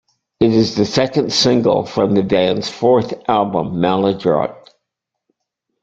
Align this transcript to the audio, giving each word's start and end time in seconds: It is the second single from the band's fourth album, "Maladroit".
It 0.39 0.51
is 0.51 0.73
the 0.73 0.85
second 0.87 1.31
single 1.31 1.85
from 1.85 2.15
the 2.15 2.23
band's 2.23 2.67
fourth 2.67 3.13
album, 3.29 3.79
"Maladroit". 3.79 4.71